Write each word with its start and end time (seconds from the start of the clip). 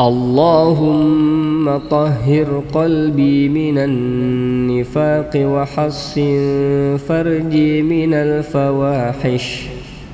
اللهم 0.00 1.78
طهر 1.90 2.62
قلبي 2.74 3.48
من 3.48 3.78
النفاق 3.78 5.30
وحصن 5.36 6.96
فرجي 7.08 7.82
من 7.82 8.14
الفواحش. 8.14 9.77